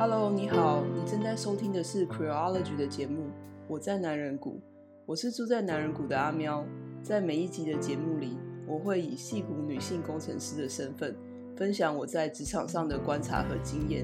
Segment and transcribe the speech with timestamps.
[0.00, 3.26] Hello，你好，你正在收听的是 Creology 的节目。
[3.68, 4.58] 我在男人谷，
[5.04, 6.64] 我是住在男人谷的阿喵。
[7.02, 11.14] 在每一集的节目里，我会以戏骨女性工程师的身份，
[11.54, 14.02] 分享我在职场上的观察和经验，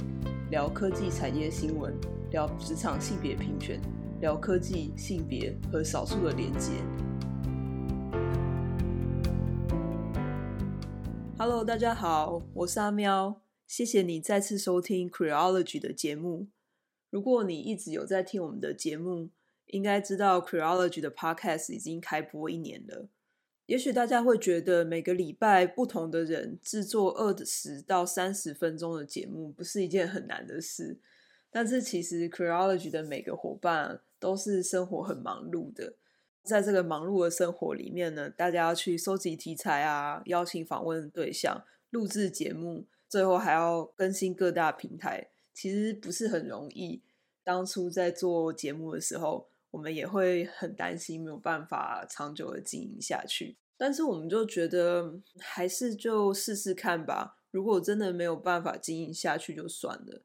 [0.51, 1.95] 聊科技产业新闻，
[2.31, 3.81] 聊职场性别平权，
[4.21, 6.73] 聊科技、性别和少数的连结。
[11.39, 13.46] Hello，大家好，我是阿喵。
[13.67, 16.47] 谢谢你再次收听 Creology 的节目。
[17.11, 19.31] 如果你一直有在听我们的节目，
[19.67, 23.09] 应该知道 Creology 的 Podcast 已经开播一年了。
[23.67, 31.01] 也许大家会觉得每个礼拜不同的人制作二十到三十分钟的节目不是一件很难的事，
[31.51, 35.95] 但是其实 Creology 的每个伙伴都是生活很忙碌的。
[36.45, 42.87] 在这个忙碌的生活里面呢，大家要去收集题材啊，邀请访问对象，录制节目。
[43.09, 47.03] 最后还要更新各大平台，其实不是很容易。
[47.45, 53.57] 当初在做节目的时候，我们也会很担心没有办法长久的经营下去。
[53.77, 57.37] 但是我们就觉得，还是就试试看吧。
[57.51, 60.23] 如果真的没有办法经营下去，就算了。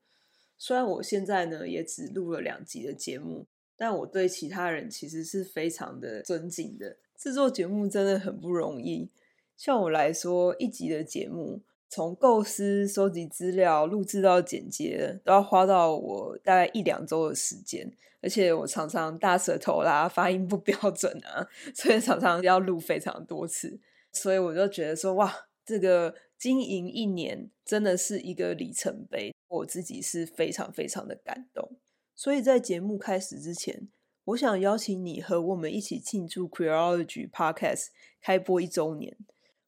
[0.57, 3.45] 虽然我现在呢也只录了两集的节目，
[3.77, 6.97] 但我对其他人其实是非常的尊敬的。
[7.17, 9.09] 制作节目真的很不容易。
[9.55, 11.61] 像我来说，一集的节目。
[11.91, 17.91] 从构思、收集资料、录制到剪接，都要花到我大概一两周的时间。
[18.21, 23.77] 而且我常常大舌头啦，发音不标准啊， 所以常常要录非常多次。
[24.13, 31.77] 所以我就觉得说，哇，这个经营一年真的是一个里程碑，我自己是非常非常的感动。
[32.15, 33.89] 所以在节目开始之前，
[34.23, 37.87] 我想邀请你和我们一起庆祝 Creology Podcast
[38.21, 39.17] 开播一周年。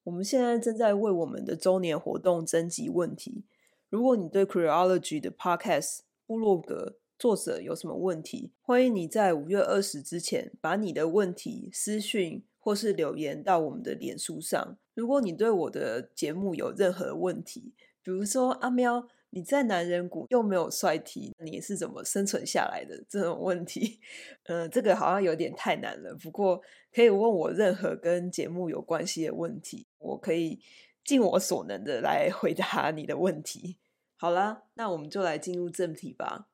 [0.04, 3.46] 我们现在正在为我们的周年活动征集问题。
[3.90, 14.78] 如果你对 Creology 的 Podcast 部落格作者有什么问题，欢迎你在五月二十之前把你的问题私讯或是留言到我们的脸书上。
[14.94, 19.08] 如果你对我的节目有任何问题，比如说阿喵。
[19.36, 23.04] 你在男人谷又没有帅 T，你是怎么生存下来的？
[23.10, 24.00] 这种问题，
[24.44, 26.16] 嗯、这个好像有点太难了。
[26.22, 26.62] 不过
[26.94, 30.60] 可以问我任何跟节目有关系的问题，我可以
[31.04, 33.78] 尽我所能的来回答你的问题。
[34.16, 36.50] 好啦，那我们就来进入正题吧。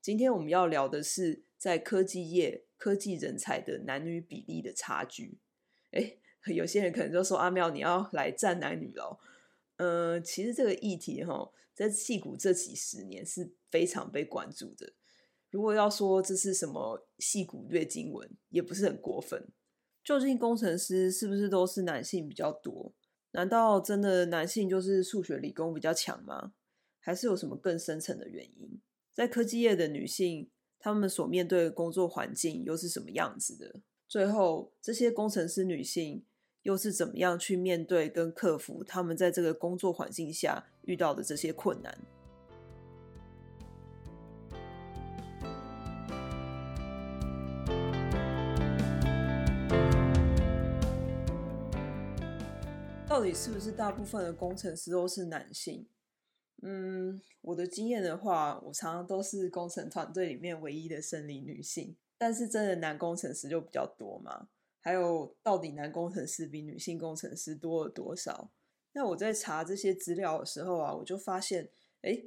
[0.00, 5.38] 今天我们要聊的是在科技业科技人才的男女比例的差距。
[5.92, 9.18] 诶，有些人可能就说阿妙，你要来战男女咯。
[9.76, 11.50] 嗯、其实这个议题哈。
[11.74, 14.92] 在矽谷这几十年是非常被关注的。
[15.50, 19.48] 如果要说这是什么矽谷月经文，也不是很过分。
[20.04, 22.92] 究竟工程师是不是都是男性比较多？
[23.32, 26.52] 难道真的男性就是数学理工比较强吗？
[27.00, 28.80] 还是有什么更深层的原因？
[29.12, 33.80] 在科技业的女性，她们所面对的工作环境又是什么样子的？
[34.06, 36.24] 最后，这些工程师女性。
[36.64, 41.94] 又是怎么样去面对跟克服他们在这个工作环境下遇到的这些困难？
[53.14, 55.86] 到底是不是大部分的工程师都是男性？
[56.62, 64.48] 嗯，我的经验的话，我常常都是工程团队里面唯一的生理女性，但是真的男工程师就比较多嘛。
[64.80, 68.50] 还有，到底男工程师比女性工程师多了多少？
[68.94, 71.70] 那我在查这些资料的时候啊，我就发现，
[72.02, 72.20] 哎，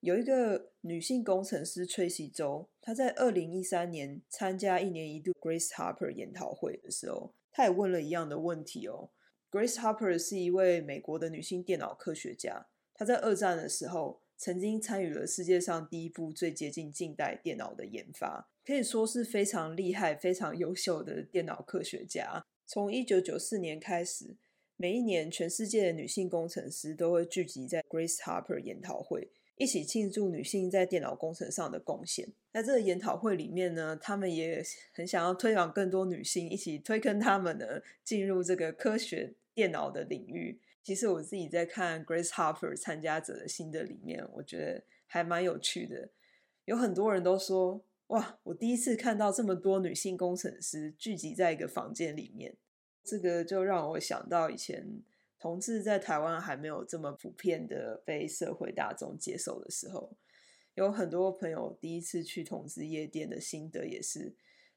[0.00, 9.10] 有一个女性工程师 Tracy 周，她在二零一三年参加一年一度 Grace Harper 研讨会的时候，她也问了一样的问题哦。
[9.52, 18.48] Grace Hopper 是一位美国的女性电脑科学家，她在二战的时候曾经参与了世界上第一部最接近近代电脑的研发。
[18.64, 22.42] 可以说是非常厉害、非常优秀的电脑科学家。
[22.64, 24.34] 从一九九四年开始，
[24.76, 32.26] 每一年全世界的女性工程师都会聚集在 Grace Hopper 研讨会，一起庆祝女性在电脑工程上的贡献。
[32.54, 37.66] 在这个研讨会里面呢，他们也很想要推广更多女性，一起推坑他们呢
[38.02, 40.60] 进入这个科学电脑的领域。
[40.82, 46.10] 其实我自己在看 Grace Hopper 参加者的心得里面，我觉得还蛮有趣的。
[46.64, 47.84] 有很多人都说。
[48.08, 48.38] 哇！
[48.42, 52.54] 我第一次看到这么多女性工程师聚集在一个房间里面，
[53.02, 54.86] 这个就让我想到以前
[55.38, 60.14] 同志在台湾还没有这么普遍的被社会大众接受的时候，
[60.74, 64.34] 有很多朋友第一次去同志夜店的心得也是，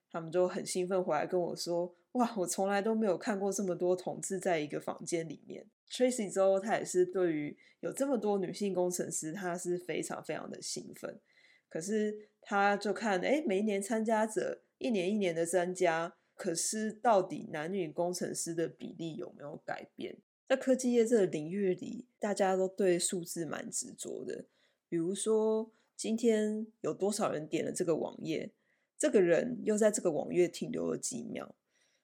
[0.09, 11.19] 他们就很兴奋回来跟我说：“哇，我从来都没有看过这么多同志在一个房间里面。” Tracy 之后，他也是对于有这么多女性工程师，他是非常非常的兴奋。
[11.67, 20.17] 可是他就看，哎，每一年参加者一年一年的增加，可是到底男女工程师的比例有没有改变？
[20.47, 24.45] 在科技业这个领域里，大家都对数字蛮执着的。
[24.87, 28.51] 比如说，今天有多少人点了这个网页？
[28.97, 31.53] 这个人又在这个网页停留了几秒？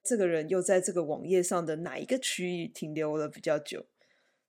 [0.03, 3.85] 这个人又在这个网页上的哪一个区域停留了比较久？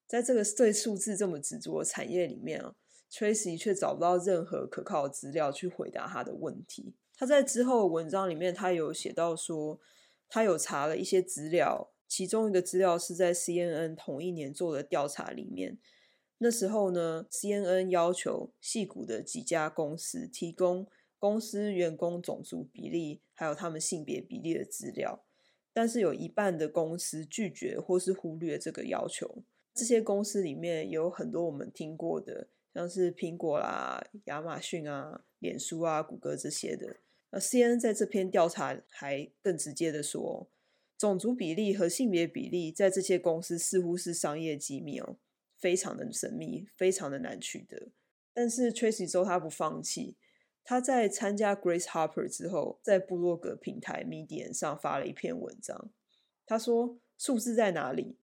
[0.07, 2.75] 在这个对数字这么执着的产业里面啊
[3.11, 6.95] ，Tracy 却找不到任何可靠的资料去回答他的问题。
[7.17, 9.81] 他在之后的文章里面，他有写到说，
[10.29, 11.93] 他有查了一些资料。
[12.09, 15.79] 其中一个资料是在 CNN 同一年做的调查里面，
[16.37, 20.87] 那时候呢，CNN 要求矽谷的几家公司提供
[21.19, 25.25] 公司员工种族比例还有他们性别比例的资料，
[25.73, 29.43] 但是有一半的公司拒绝或是忽略这个要求。
[29.75, 36.97] 这些公司里面有很多我们听过的，像是苹果啦、亚马逊啊、脸书啊、谷歌这些的。
[37.31, 40.49] 那 C N 在这篇调查还更直接的说。
[40.99, 45.17] 种族比例和性别比例在这些公司似乎是商业机密哦，
[45.59, 47.89] 非常的神秘，非常的难取得。
[48.33, 50.15] 但是 Tracy 说他不放弃，
[50.65, 55.91] 他在参加 Grace Harper 之后，在部落格平台 Medium 上发了一篇文章。
[56.47, 58.19] 他说：“数字在哪里？”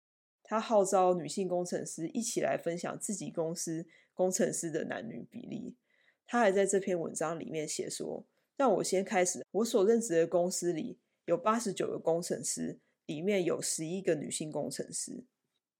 [0.43, 5.77] 他号召女性工程师一起来分享自己公司工程师的男女比例。
[6.27, 8.27] 他还在这篇文章里面写说
[8.57, 15.25] ：“让我先开始，我所任职的公司里。”有八十九个工程师，里面有十一个女性工程师。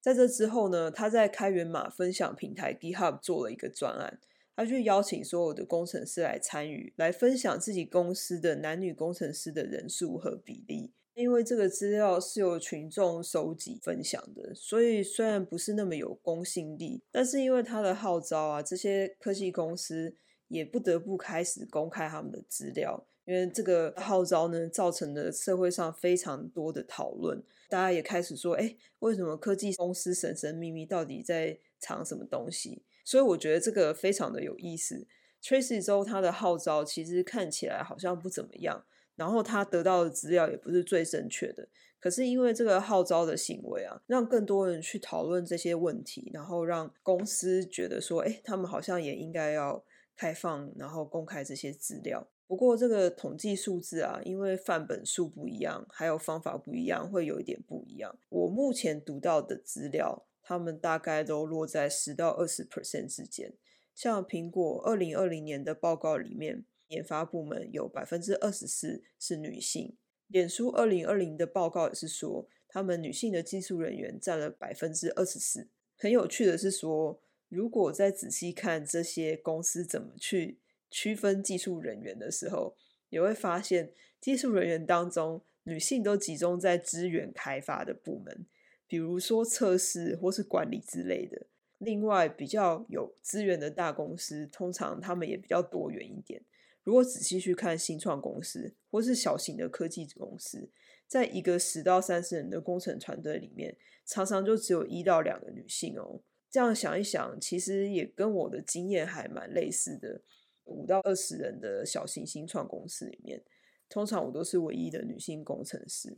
[0.01, 4.19] 在这之后呢，他在开源码分享平台 GitHub 做了一个专案，
[4.57, 10.93] 他就邀请所有的工程师来参与，来分享自己公司的男女工程师的人数和比例。
[11.15, 20.17] 因为这个资料是由群众收集分享的，所以虽然不是那么有公信力，但是因为他的号召啊，这些科技公司
[20.49, 23.07] 也不得不开始公开他们的资料。
[23.27, 35.07] 因为这个号召呢，造成了社会上非常多的讨论，大家也开始说：“哎，为什么科技公司神神秘秘，到底在藏什么东西？”所以我觉得这个非常的有意思。
[35.43, 38.85] Tracy 州他的号召其实看起来好像不怎么样，
[39.15, 41.69] 然后他得到的资料也不是最正确的。
[42.01, 49.83] 可是因为这个号召的行为啊，让更多人去讨论这些问题，然后让公司觉得说：“哎，他们好像也应该要
[50.15, 58.15] 开放，然后公开这些资料。”不过这个统计数字啊，因为范本数不一样，还有方法不一样，会有一点不一样。
[58.29, 63.55] 我目前读到的资料，他们大概都落在十到二十 percent 之间。
[63.95, 69.97] 像苹果二零二零年的报告里面，研发部门有百分之二十四是女性。
[70.29, 75.69] 脸书二零二零的报告也是说，他们女性的技术人员占了百分之二十四。
[75.97, 80.61] 很有趣的是说，如果再仔细看这些公司怎么去。
[80.91, 82.77] 区分技术人员的时候，
[83.09, 88.47] 也会发现技术人员当中，女性都集中在资源开发的部门，
[88.95, 91.47] 比如说测试或是管理之类的。
[91.79, 96.41] 另外，比较有资源的大公司，通常他们也比较多元一点。
[96.85, 100.71] 如果仔细去看新创公司或是小型的科技公司，
[101.09, 103.77] 在一个十到三十人的工程团队里面，
[104.07, 106.21] 常常就只有一到两个女性哦。
[106.49, 110.23] 这样想一想，其实也跟我的经验还蛮类似的。
[110.67, 113.43] 五到二十人的小型新创公司里面，
[113.89, 116.17] 通常我都是唯一的女性工程师。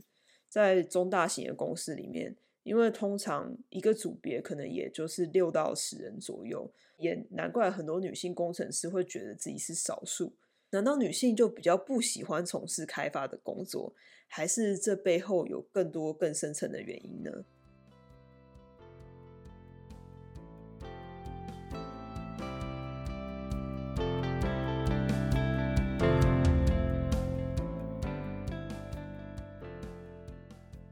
[0.48, 10.32] 在中大型的公司里面，因为通常一个组别可能也就是六到十人左右，也难怪很多女性工程师会觉得自己是少数。
[10.70, 13.94] 难道女性就比较不喜欢从事开发的工作，
[14.26, 17.30] 还是这背后有更多更深层的原因呢？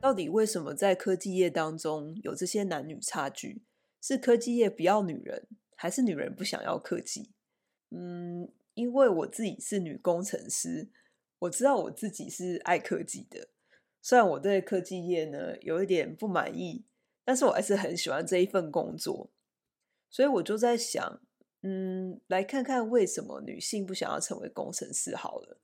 [0.04, 3.62] 到底为什么在科技业当中有这些男女差距？
[4.02, 7.30] 是科技业不要女人，还是女人不想要科技？
[7.88, 10.90] 嗯，因为我自己是女工程师，
[11.38, 13.48] 我知道我自己是爱科技的。
[14.02, 16.84] 虽然我对科技业呢有一点不满意，
[17.24, 19.30] 但是我还是很喜欢这一份工作。
[20.10, 21.22] 所以我就在想，
[21.62, 25.58] 嗯，来看看为什么女性不想要成为工程师好了。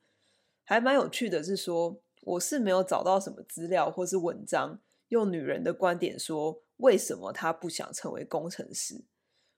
[0.65, 2.01] 还蛮有趣的是说。
[2.21, 9.05] 我是没有找到什么资料或是文章，用女人的观点说为什么她不想成为工程师。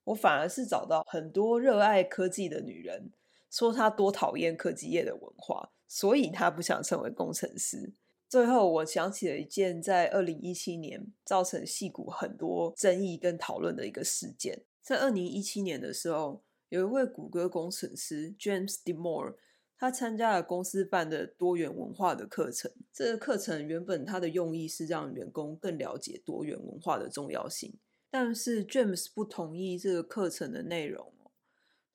[0.04, 3.12] 我反而是找到很多热爱科技的女人，
[3.50, 7.92] 说她多讨厌科技业的文化，所以她不想成为工程师。
[8.28, 14.64] 最后，我想起了一件在二零一七年造成戏骨很多争议跟讨论的一个事件。
[14.81, 19.35] 在二零一七年的时候，有一位谷歌工程师 James Damore，
[19.83, 22.71] 他参加了公司办的多元文化的课程。
[22.93, 27.75] 这个课程原本他的用意是让员工更了解多元文化的重要性，
[28.09, 31.12] 但是 James 不同意这个课程的内容。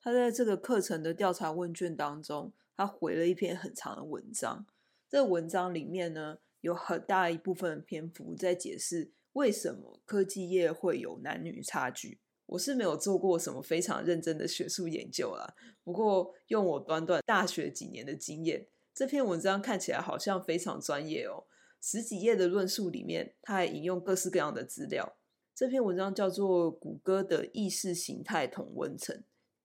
[0.02, 4.66] 他在这个课程的调查问卷当中，他回了一篇很长的文章。
[5.08, 12.18] 这个文章里面呢，有很大一部分篇幅在解释为什么科技业会有男女差距。
[12.48, 21.44] 我是没有做过什么非常认真的学术研究啦，不过用我短短大学几年的经验，这篇文章看起来好像非常专业哦。
[21.80, 25.16] 十几页的论述里面，他还引用各式各样的资料。
[25.54, 29.16] 这篇文章叫做《谷歌的意识形态同温层》。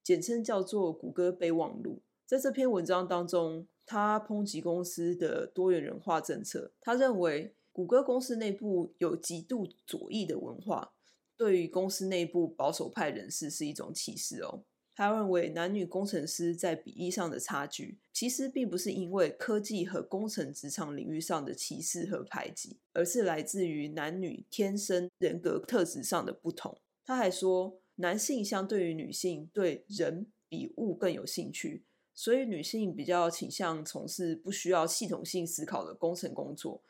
[0.04, 2.02] 简称叫做谷歌备忘录。
[2.26, 6.74] 在这篇文章当中，他抨击公司的多元人化政策。
[6.82, 10.94] 他认为谷歌公司内部有极度左翼的文化，
[11.38, 14.64] 对于公司内部保守派人士是一种歧视哦。
[14.96, 26.78] 他认为男女工程师在比例上的差距，其实并不是因为科技和工程职场领域上的歧视和排挤，而是来自于男女天生人格特质上的不同。
[27.06, 27.80] 他还说。
[27.98, 31.86] 男性相对于女性对人比物更有兴趣，
[32.16, 36.82] 所以女性比较倾向从事不需要系统性思考的工程工作，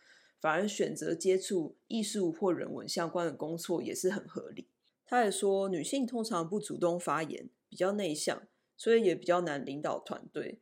[0.43, 4.67] 反而选择接触艺术或人文相关的工作也是很合理。
[5.05, 8.45] 他还说，女性通常不主动发言，比较内向，
[8.75, 10.59] 所以也比较难领导团队。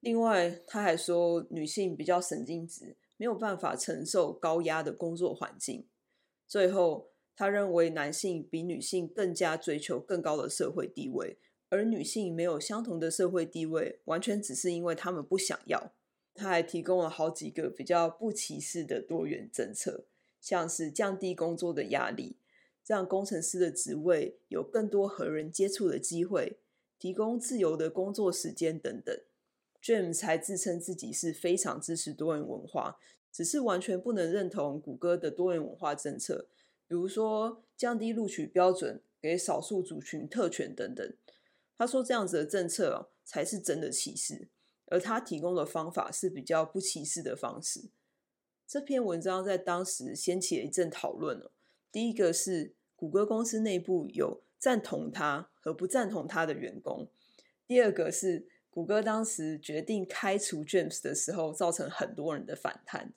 [0.00, 5.86] 另外，他还说，女性比较神经质，没有办法承受高压的工作环境。
[6.46, 7.10] 最后。
[7.40, 15.92] 他认为男性比女性更加追求更高的社会地位，而女性没有相同的社会地位，完全只是因为他们不想要。
[16.38, 20.04] 他还提供了好几个比较不歧视的多元政策，
[20.40, 22.36] 像是降低工作的压力，
[22.86, 26.60] 让工程师的职位有更多和人接触的机会，
[26.96, 29.20] 提供自由的工作时间等等。
[29.82, 32.98] James 还自称自己是非常支持多元文化，
[33.32, 36.46] 只是完全不能认同谷歌的多元文化政策。
[36.86, 41.12] 比如说，降低录取标准，给少数族群特权等等。
[41.76, 44.48] 他说这样子的政策才是真的歧视，
[44.90, 47.90] 而他提供的方法是比较不歧视的方式。
[48.66, 51.40] 这篇文章在当时掀起了一阵讨论。
[51.90, 57.06] 第一个是谷歌公司内部有赞同他和不赞同他的员工；
[57.66, 63.14] 第二个是谷歌当时决定开除 James 的时候，造成很多人的反弹。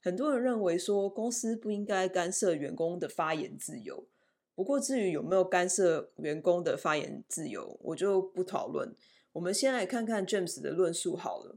[0.00, 4.06] 很多人认为说，公司不应该干涉员工的发言自由。
[4.54, 8.94] 不过，至于有没有干涉员工的发言自由，我就不讨论。
[9.34, 11.56] 我们先来看看 James 的论述好了。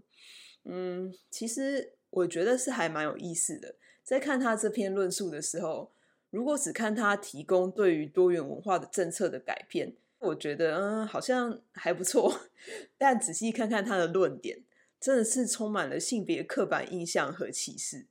[0.66, 3.76] 嗯，其实我觉得是还蛮有意思的。
[4.04, 5.92] 在看他这篇论述的时候，
[6.30, 12.42] 如果只看他提供对于多元文化的政策的改变，我觉得嗯好像还不错。
[12.98, 14.64] 但仔细看看他的论点，
[15.00, 18.08] 真的是充满了性别刻板印象和歧视。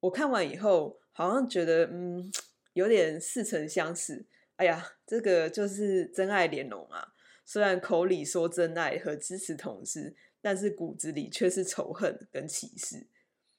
[0.00, 2.30] 我看完以后，好像觉得嗯，
[2.74, 4.26] 有点似曾相识。
[4.56, 7.13] 哎呀，这个就是真爱联盟啊！
[7.44, 13.06] 虽然口里说真爱和支持同志，但是骨子里却是仇恨跟歧视。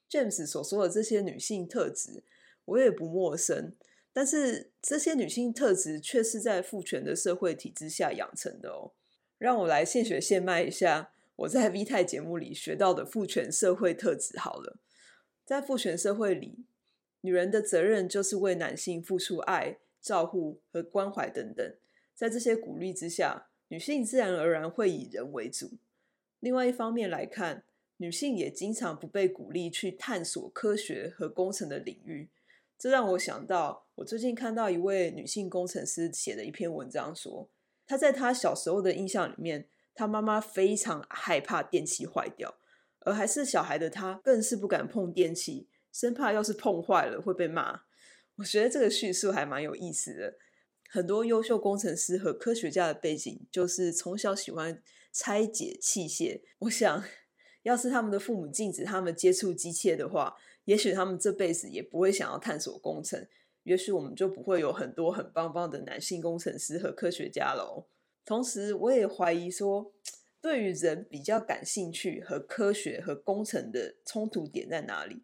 [0.09, 2.23] James 所说的这些女性特质，
[2.65, 3.75] 我也不陌生。
[4.13, 8.93] 但是这些女性特质却是在父权的社会体制下养成的哦。
[9.37, 14.77] 让我来现学现卖一下我在 V 太节目里学到的父权社会特质好了。
[15.43, 16.65] 在父权社会里，
[17.21, 21.75] 女人的责任就是为男性付出爱、照护和关怀等等。
[22.15, 25.71] 在这些鼓励之下，女性自然而然会以人为主。
[26.39, 27.63] 另外一方面来看，
[27.97, 32.29] 女性也经常不被鼓励去探索科学和工程的领域。
[32.77, 37.49] 这让我想到，我最近看到一位女性工程师写的一篇文章，说
[37.87, 42.57] 她在她小时候的印象里面，她妈妈非常害怕电器坏掉。
[42.99, 47.81] 而还是小孩的她，更是不敢碰电器，生怕要是碰坏了会被骂。
[48.37, 50.37] 我觉得这个叙述还蛮有意思的。
[50.95, 56.39] 很多优秀工程师和科学家的背景，就是从小喜欢拆解器械。
[56.59, 57.03] 我想，
[57.63, 63.27] 要是他们的父母禁止他们接触机械的话，也许他们这辈子也不会想要探索工程。
[63.63, 67.87] 也许我们就不会有很多很棒棒的男性工程师和科学家喽。
[68.23, 69.91] 同时，我也怀疑说，
[70.39, 75.23] 对于人比较感兴趣和科学和工程的冲突点在哪里？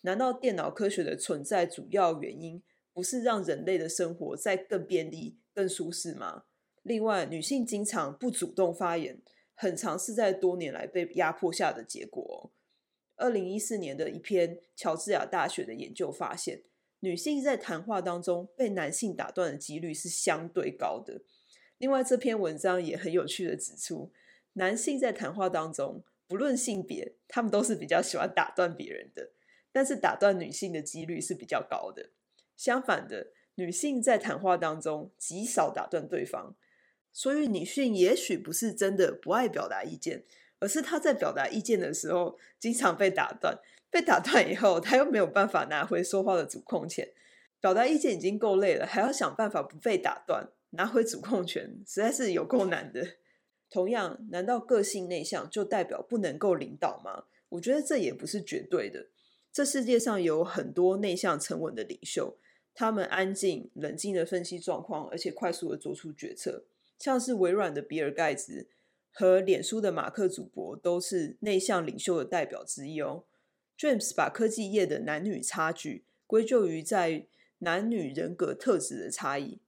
[0.00, 2.60] 难道电脑科学的存在主要原因
[2.92, 6.44] 不是让人类的生活再更便利、更舒适吗？
[6.82, 9.20] 另外，女性经常不主动发言，
[9.54, 12.52] 很常是在多年来被压迫下的结果。
[13.16, 16.64] 二零一四年的一篇乔治亚大学的研究发现，
[17.00, 21.22] 女性在谈话当中被男性打断的几率是相对高的。
[21.78, 24.12] 另外，这篇文章也很有趣的指出，
[24.54, 29.30] 男性在谈话当中，不论性别，他们都是比较喜欢打断别人的，
[29.70, 32.10] 但是打断女性的几率是比较高的。
[32.62, 33.26] 相反的，
[33.56, 36.54] 女性在谈话当中极少打断对方，
[37.12, 40.22] 所以女性也许不是真的不爱表达意见，
[40.60, 43.58] 而是她在表达意见的时候经常被打断，
[43.90, 47.08] 被打断以后，她又没有办法拿回说话的主控权。
[47.60, 50.48] 表达意见已经够累了，还要想办法不被打断。
[50.70, 53.04] 拿回主控权实在是有够难的。
[53.68, 57.24] 同样，难道个性内向就代表不能够领导吗？
[57.48, 59.08] 我觉得这也不是绝对的。
[59.52, 62.38] 这世界上有很多内向沉稳的领袖，
[62.74, 66.64] 他们安静、冷静地分析状况，而且快速地做出决策。
[66.98, 68.68] 像是微软的比尔盖茨
[69.10, 73.24] 和脸书的马克祖博都是内向领袖的代表之一哦。
[73.76, 77.26] James 把科技业的男女差距归咎于在
[77.58, 79.60] 男女人格特质的差异。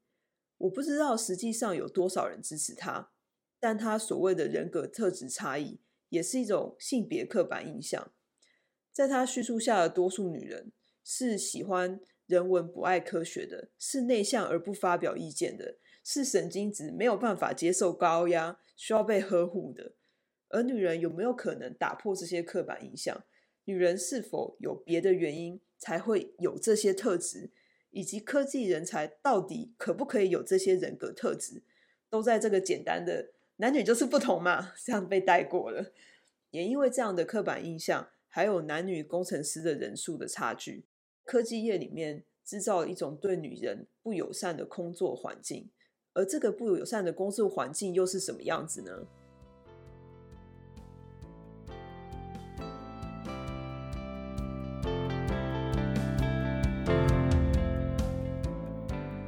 [0.59, 3.11] 我不知道实际上有多少人支持他，
[3.59, 8.13] 但他所谓的人格特质差异，也是一种性别刻板印象。
[8.93, 10.71] 在他叙述下的多数女人
[11.03, 19.93] 是喜欢人文不爱科学的，是内向而不发表意见的，是神经质没有办法接受高压，需要被呵护的。
[20.49, 23.25] 而女人有没有可能打破这些刻板印象？
[23.65, 27.51] 女人是否有别的原因才会有这些特质？
[27.91, 31.63] 以及科技人才到底可不可以有这些人格特质，
[32.11, 35.93] 都在这个简单的男女就是不同嘛， 这样被带过了。
[36.51, 40.85] 也因为这样的刻板印象，还有男女工程师的人数的差距，
[41.25, 45.71] 科技业里面制造一种对女人不友善的工作环境。
[46.13, 49.07] 而这个不友善的工作环境又是什么样子呢？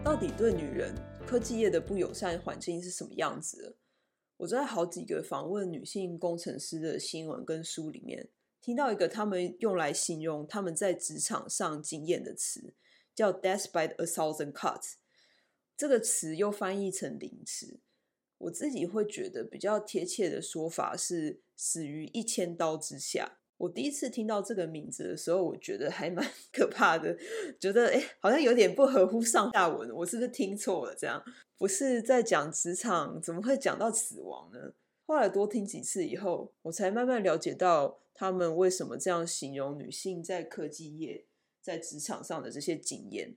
[0.05, 0.95] 到底对女人
[1.26, 3.76] 科技业的不友善环境是什么样子？
[4.37, 8.28] 我在好几个访问女性工程师的新闻跟书里面，
[8.67, 12.75] 听到一个他们用来形容他们在职场上经验的词，
[13.15, 14.95] 叫 “death by a thousand cuts”。
[15.76, 17.79] 这个词又翻译成凌迟，
[18.39, 23.39] 我自己会觉得比较贴切的说法是“死于一千刀之下”。
[23.59, 27.17] 我第一次听到这个名字的时候，我觉得还蛮 可怕的，
[27.61, 30.95] 觉得诶，好像有点不合乎上下文，我是不是听错了？
[30.99, 31.23] 这样
[31.57, 34.73] 不是在讲职场，怎么会讲到死亡呢？
[35.07, 41.26] 后来多听几次以后，我才慢慢了解到他们为什么这样形容女性在科技业、
[41.63, 43.37] 在职场上的这些经验，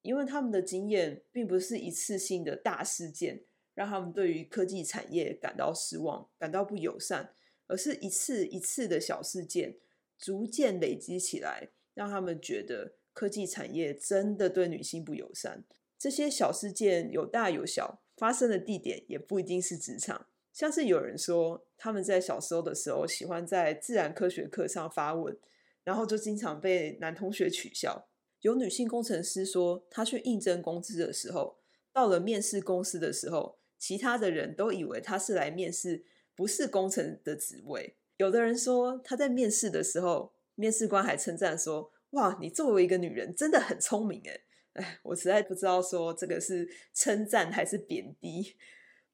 [0.00, 7.34] 因为他们的经验并不是一次性的大事件，让他们对于科技产业感到失望、感到不友善。
[7.68, 9.78] 而是一次一次的小事件，
[10.18, 15.64] 逐渐累积起来，让他们觉得科技产业真的对女性不友善。
[15.98, 20.26] 这些小事件有大有小，发生的地点也不一定是职场。
[20.52, 25.36] 像是有人说，他们在小时候的时候喜欢在自然科学课上发问，
[25.84, 28.08] 然后就经常被男同学取笑。
[28.40, 31.58] 有女性工程师说，她去应征公司的时候，
[31.92, 36.04] 到了面试公司的时候，其他的人都以为她是来面试。
[36.34, 44.40] 不是工程的职位，有的人说她在面试的时候，面试官还称赞说：“哇，你作为一个女人真的很聪明诶。
[44.72, 48.56] ”哎，我实在不知道说这个是称赞还是贬低。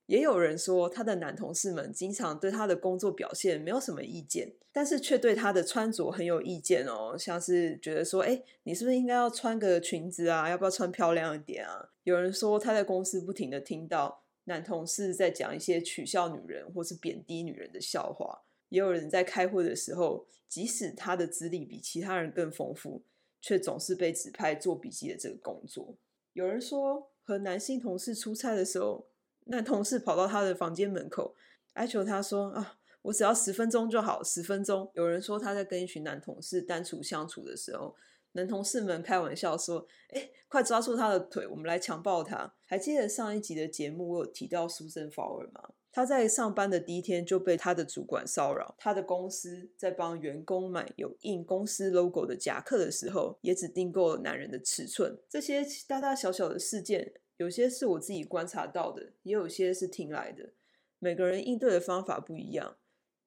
[0.08, 10.48] 也有人说他的男同事们经常对他的工作表现没有什么意见，但是却对他的穿着很有意见哦，像是觉得说：“哎，你是不是应该要穿个裙子啊？
[10.48, 14.24] 要不要穿漂亮一点啊？”有人说他在公司不停地听到。
[14.44, 23.02] 男同事在讲一些取笑女人或是贬低女人的笑话，也有人在开会的时候，即使他的资历比其他人更丰富，
[23.42, 25.94] 却总是被指派做笔记的这个工作。
[26.32, 29.06] 有人说，和男性同事出差的时候，
[29.48, 31.34] 男同事跑到他的房间门口，
[31.74, 37.94] 哀求他说：“啊，我只要十分钟就好，十分钟。”有人说他在跟一群男同事单独相处的时候。
[38.32, 45.70] 男同事们开玩笑说：“哎，快抓住他的腿，我们来强暴他。”还记得上一集的节目，我有提到 Susan Fowler 吗？
[45.90, 48.76] 他在上班的第一天就被他的主管骚扰。
[48.78, 55.18] 他的公司在帮员工买有印公司 logo 的夹克的时候，也只订购了男人的尺寸。
[55.28, 60.50] 这些大大小小的事件，有些是我自己观察到的，也有些是听来的。
[60.98, 62.76] 每个人应对的方法不一样。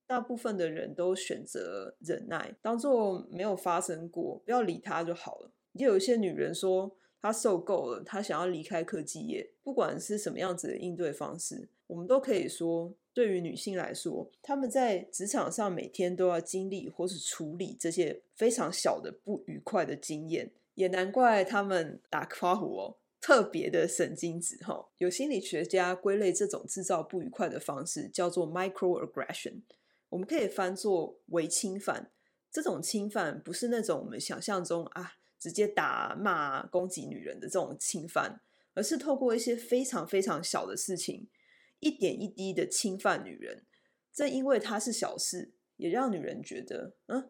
[0.06, 5.52] 大部分的人都选择忍耐，当做没有发生过，不要理他就好了。
[5.72, 9.50] 也有一些女人说她受够了，她想要离开科技业。
[9.64, 24.90] 不管是什么样子的应对方式，我们都可以说，对于女性来说，她们在职场上每天都要经历或是处理这些非常小的不愉快的经验，也难怪她们打 夸虎哦，特别的神经质哈。
[24.98, 29.62] 有心理学家归类这种制造不愉快的方式叫做 microaggression，
[30.10, 32.12] 我们可以翻作微侵犯。
[32.52, 38.42] 这种侵犯不是那种我们想象中啊，直接打骂攻击女人的这种侵犯，
[38.74, 41.30] 而是透过一些非常非常小的事情，
[41.80, 43.64] 一点一滴的侵犯女人。
[44.12, 47.30] 正因为它是小事，也让女人觉得，嗯，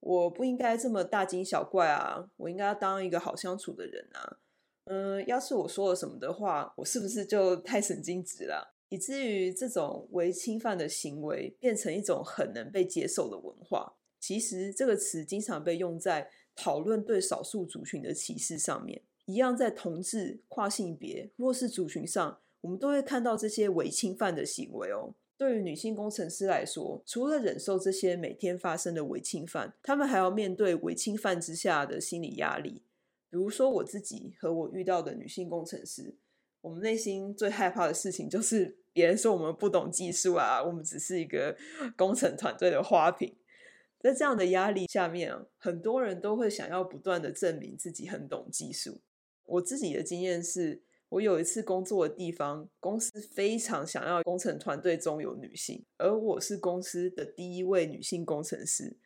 [0.00, 4.38] 我不应该这么大惊小怪啊，我应该要当一个好相处的人啊。
[4.84, 8.74] 嗯，要是我说了什么的话，我是不是就太神经质了？
[8.90, 13.94] 以至于这种微侵犯的行为变成一种很能被接受的文化。
[14.20, 25.14] 其实这个词经常被用在讨论对少数族群的歧视上面，一样在同志、跨性别、弱势族群上，我们都会看到这些微侵犯的行为哦。
[25.36, 32.82] 对于女性工程师来说，除了忍受这些每天发生的微侵犯，他们还要面对微侵犯之下的心理压力。
[33.34, 36.14] 比如说我自己和我遇到的女性工程师，
[36.60, 41.56] 我们内心最害怕的事情就是别人说我们不懂技术啊，我们只是一个
[41.96, 43.36] 工程团队的花瓶。
[43.98, 49.00] 在这样的压力下面，很多人都会想要不断的证明自己很懂技术。
[49.46, 58.96] 我自己的经验是，我有一次工作的地方，公司非常想要工程团队中有女性，而我是公司的第一位女性工程师。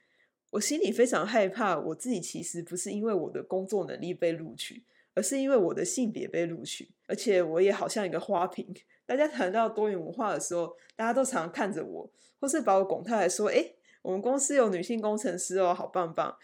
[0.51, 4.85] 我心里非常害怕，我自己其实不是因为我的工作能力被录取，
[5.15, 8.75] 而是因为我的性别被录取，而且我也好像一个花瓶。
[9.07, 16.35] 大家谈到多元文化的时候，大家都常看着我，或是把我拱出来说：“诶。”我们公司有女性工程师哦，好棒棒！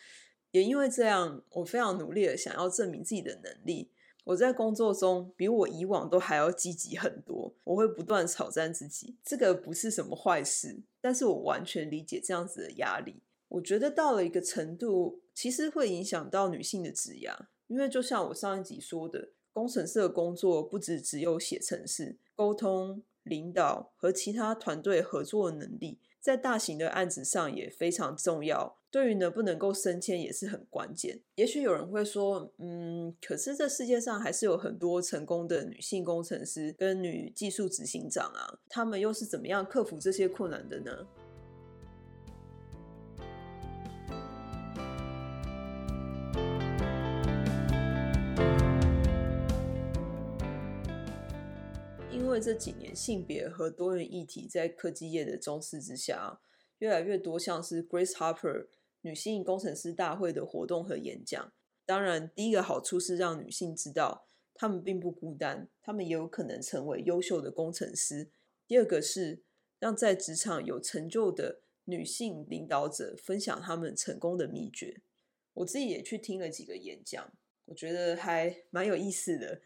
[0.51, 3.91] 也因为这样，我非常努力的想要证明自己的能力。
[4.25, 9.17] 我在工作中比我以往都还要积极很多，我会不断挑战自己。
[9.25, 13.23] 这个不是什么坏事，但是我完全理解这样子的压力。
[13.49, 17.35] 我觉得到了一个程度，其实会影响到女性的职涯，
[17.69, 26.01] 因为就像我上一集说的，工程师的工作不只只有写程式、沟通、领导和其他团队合作的能力。
[26.21, 31.21] 在大型的案子上也非常重要，对于能不能够升迁也是很关键。
[31.35, 41.07] 也许有人会说，嗯，可是这世界上还是有很多成功的女性工程师跟女技术执行长啊，他们又是怎么样克服这些困难的呢？
[52.35, 56.41] 为这几年性别和多元议题在科技业的重视之下，
[56.79, 58.67] 越来越多像是 Grace Harper
[59.03, 61.53] 女性工程师大会的活动和演讲。
[61.87, 68.29] 当然，第一个好处是让女性知道她们并不孤单，她们也有可能成为优秀的工程师。
[68.67, 69.45] 第二个是
[69.79, 75.03] 让在职场有成就的女性领导者分享他们成功的秘诀。
[75.53, 77.33] 我自己也去听了几个演讲，
[77.67, 79.61] 我觉得还蛮有意思的。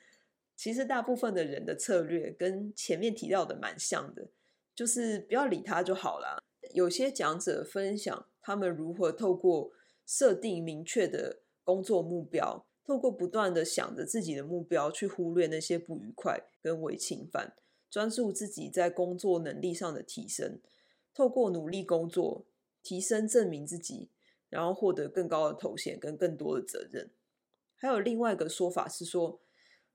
[0.58, 4.28] 其实大部分的人的策略跟前面提到的蛮像的，
[4.74, 6.42] 就是不要理他就好了。
[6.74, 9.70] 有些讲者分享他们如何透过
[10.04, 17.54] 设定明确的工作目标，透过不断的想着自己的目标去忽略那些不愉快跟微侵犯，
[17.88, 20.60] 专注自己在工作能力上的提升，
[21.14, 22.44] 透过努力工作
[22.82, 24.10] 提升证明自己，
[24.48, 27.12] 然后获得更高的头衔跟更多的责任。
[27.76, 29.40] 还有另外一个说法是说，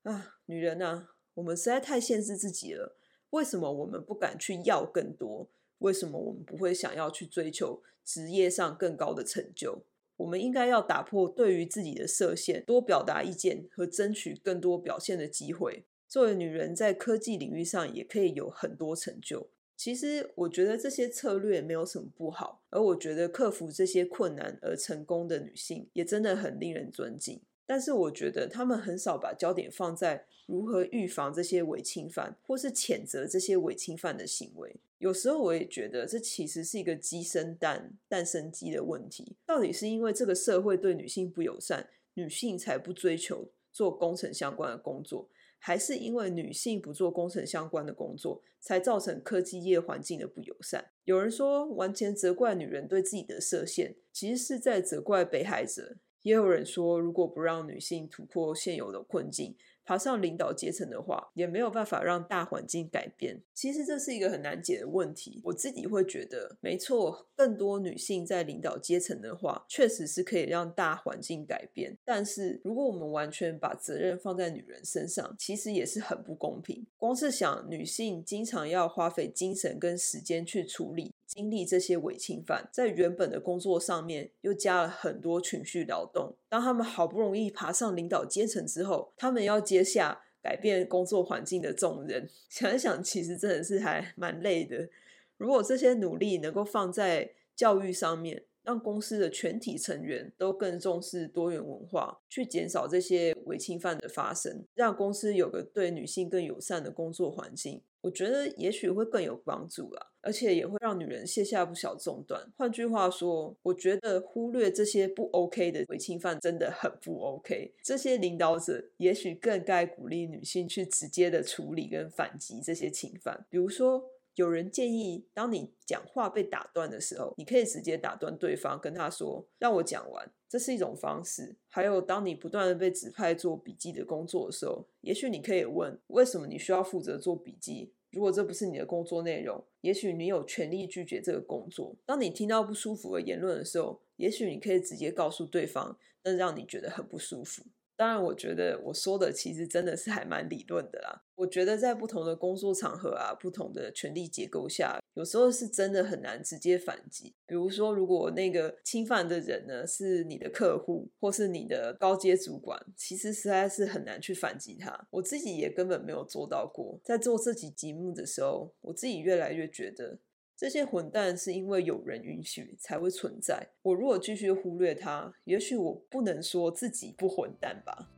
[0.04, 2.98] 啊，女人啊，我们实在太限制自己了。
[3.32, 5.50] 为什么我们不敢去要更多？
[5.80, 9.84] 为什么我们不会想要去追求职业上更高的成就？
[10.18, 15.86] 我们应该要打破对于自己的设限，多表达意见和争取更多表现的机会。
[16.08, 19.50] 作为女人，在科技领域上也可以有很多成就。
[19.76, 27.42] 其实，我觉得这些策略没有什么不好，而我觉得克服这些困难而成功的女性，也真的很令人尊敬。
[27.66, 34.76] 但是我觉得他们很少把焦点放在如何预防这些伪侵犯，或是谴责这些伪侵犯的行为。
[34.98, 39.36] 有时候我也觉得这其实是一个鸡生蛋，蛋生鸡的问题。
[39.46, 50.92] 到底是因为这个社会对女性不友善，女性才不追求做工程相关的工作，还是因为女性不做工程相关的工作，才造成科技业环境的不友善？
[51.04, 55.98] 有人说，完全责怪女人对自己的设限，其实是在责怪被害者。
[56.24, 59.56] 也有人说，如果不让女性突破现有的困境，
[59.86, 63.42] 爬上领导阶层的话，也没有办法让大环境改变。
[63.54, 65.42] 其实这是一个很难解的问题。
[65.44, 71.98] 我自己会觉得，没错，更多女性在领导阶层的话，确实是可以让大环境改变。
[72.06, 76.88] 但是，如果我们完全把责任放在女人身上，其实也是很不公平。
[76.98, 86.36] 光是想女性经常要花费精神跟时间去处理经历这些伪侵犯，在原本的工作上面又加了很多情绪劳动。
[86.48, 92.30] 当他们好不容易爬上领导阶层之后，他们要接下改变工作环境的重任。
[92.50, 94.90] 想一想，其实真的是还蛮累的。
[95.38, 112.52] 如果这些努力能够放在教育上面，让公司的全体成员都更重视多元文化，去减少这些违侵犯的发生，让公司有个对女性更友善的工作环境，我觉得也许会更有帮助啦，而且也会让女人卸下不小重担。
[112.58, 117.74] 换句话说，我觉得忽略这些不 OK 的违侵犯真的很不 OK。
[117.84, 124.13] 这些领导者也许更该鼓励女性去直接的处理跟反击这些侵犯，比如说。
[124.36, 131.56] 有人建议，当你讲话被打断的时候，你可以直接打断对方，跟他说：“让我讲完。”这是一种方式。
[131.68, 141.96] 还有，当你不断的被指派做笔记的工作的时候，也许你可以问：“为什么你需要负责做笔记？”如果这不是你的工作内容，也许你有权利拒绝这个工作。
[142.06, 147.64] 当你听到不舒服的言论的时候，也许你可以直接告诉对方，那让你觉得很不舒服。
[147.96, 151.24] 当然，我觉得我说的其实真的是还蛮理论的啦。
[151.36, 157.34] 我觉得在不同的工作场合啊，不同的权力结构下，有时候是真的很难直接反击。
[157.46, 165.08] 比如说，如果那个侵犯的人呢是你的客户或是你的高阶主管，其实实在是很难去反击他。
[165.12, 167.00] 我自己也根本没有做到过。
[167.04, 170.20] 在做这集节目的时候，我自己越来越觉得。
[170.64, 173.68] 这些混蛋是因为有人允许才会存在。
[173.82, 178.10] 我如果继续忽略他，也许我不能说自己不混蛋吧。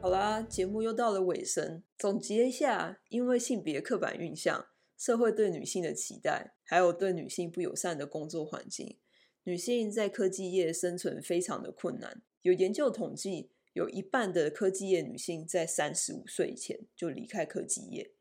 [0.00, 4.66] 好啦，节目又到了尾声，总结一下：因为性别刻板印象、
[4.98, 8.98] 社会对女性的期待，还有对女性不友善的工作环境。
[9.44, 12.22] 女性在科技业生存非常的困难。
[12.42, 18.12] 有研究统计，有一半的科技业女性在三十五岁以前就离开科技业。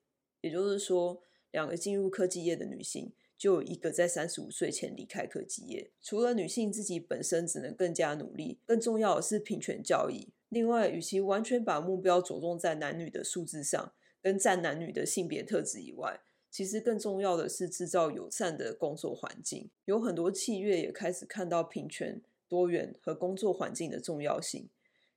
[0.42, 5.92] 也就是说，两个进入科技业的女性，就有一个在三十五岁前离开科技业。
[6.02, 10.30] 除了女性自己本身只能更加努力，更重要的是平权教育。
[10.50, 16.20] 另外，与其完全把目标着重在男女的数字上，跟占男女的性别特质以外，
[16.52, 19.70] 其实更重要的是制造友善的工作环境。
[19.86, 24.68] 有很多企业也开始看到平权、多元和工作环境的重要性。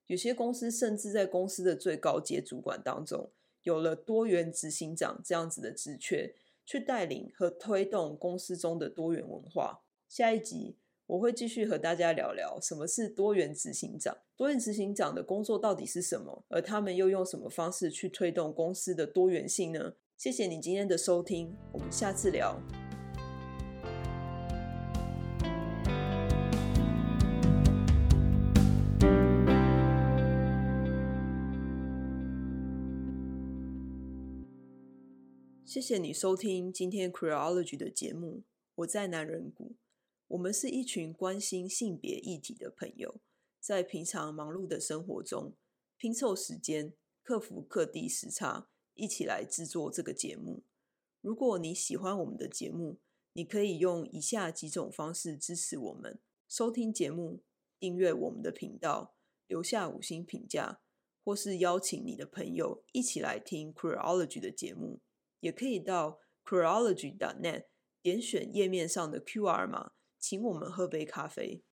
[0.07, 3.31] 有些公司甚至在公司的最高阶主管当中，
[3.65, 9.81] 有了多元执行长这样子的职缺，去带领和推动公司中的多元文化。
[10.09, 19.95] 下一集我会继续和大家聊聊什么是多元执行长，多元执行长的工作到底是什么，而他们又用什么方式去推动公司的多元性呢？
[20.17, 22.59] 谢谢你今天的收听，我们下次聊。
[35.65, 38.45] 谢谢你收听今天 Queerology 的节目，
[38.77, 39.75] 我在男人谷。
[40.29, 43.21] 我们是一群关心性别议题的朋友，
[43.61, 45.55] 在平常忙碌的生活中
[45.99, 48.69] 拼凑时间，克服各地时差。
[48.95, 50.63] 一起来制作这个节目。
[51.21, 52.99] 如果你喜欢我们的节目，
[53.33, 57.43] 你可以用以下几种方式支持我们：收听节目、
[57.79, 59.15] 订阅我们的频道、
[59.47, 60.81] 留下五星评价，
[61.25, 65.01] 或是邀请你的朋友一起来听 c r e o l o g y 的节目。
[65.41, 67.67] 也可以到 c r e o l o g y n e t
[68.01, 71.63] 点选页面上的 QR 码，请我们喝杯咖啡。